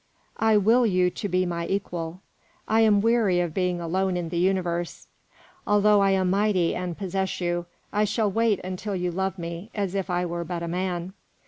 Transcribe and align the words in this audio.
"I 0.39 0.57
will 0.57 0.83
you 0.83 1.11
to 1.11 1.29
be 1.29 1.45
my 1.45 1.67
equal. 1.67 2.21
I 2.67 2.79
am 2.79 3.01
weary 3.01 3.39
of 3.39 3.53
being 3.53 3.79
alone 3.79 4.17
in 4.17 4.29
the 4.29 4.39
universe. 4.39 5.05
Although 5.67 6.01
I 6.01 6.09
am 6.09 6.33
almighty 6.33 6.73
and 6.73 6.97
possess 6.97 7.39
you, 7.39 7.67
I 7.93 8.05
shall 8.05 8.31
wait 8.31 8.59
until 8.63 8.95
you 8.95 9.11
love 9.11 9.37
me 9.37 9.69
as 9.75 9.93
if 9.93 10.09
I 10.09 10.25
were 10.25 10.43
but 10.43 10.63
a 10.63 10.67
man. 10.67 11.13